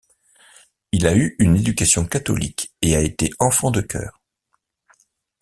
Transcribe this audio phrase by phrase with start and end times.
[0.91, 4.19] Il a eu une éducation catholique, et a été enfant de chœurs.